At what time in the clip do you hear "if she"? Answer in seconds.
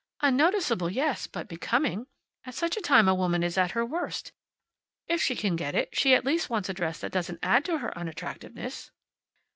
5.07-5.35